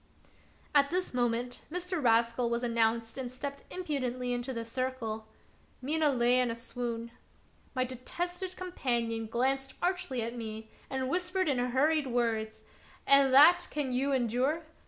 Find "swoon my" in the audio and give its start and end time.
6.55-7.83